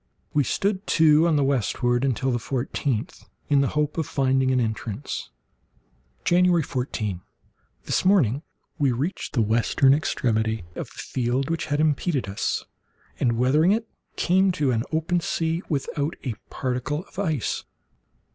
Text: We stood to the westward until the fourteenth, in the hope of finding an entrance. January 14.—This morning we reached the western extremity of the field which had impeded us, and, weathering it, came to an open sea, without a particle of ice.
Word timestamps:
We 0.33 0.43
stood 0.43 0.87
to 0.97 1.31
the 1.35 1.43
westward 1.43 2.03
until 2.03 2.31
the 2.31 2.39
fourteenth, 2.39 3.29
in 3.49 3.61
the 3.61 3.67
hope 3.77 3.99
of 3.99 4.07
finding 4.07 4.49
an 4.49 4.59
entrance. 4.59 5.29
January 6.25 6.63
14.—This 6.63 8.03
morning 8.03 8.41
we 8.79 8.91
reached 8.91 9.33
the 9.33 9.43
western 9.43 9.93
extremity 9.93 10.63
of 10.75 10.87
the 10.89 10.93
field 10.95 11.51
which 11.51 11.67
had 11.67 11.79
impeded 11.79 12.27
us, 12.27 12.65
and, 13.19 13.37
weathering 13.37 13.73
it, 13.73 13.87
came 14.15 14.51
to 14.53 14.71
an 14.71 14.81
open 14.91 15.19
sea, 15.19 15.61
without 15.69 16.15
a 16.23 16.33
particle 16.49 17.05
of 17.05 17.19
ice. 17.19 17.63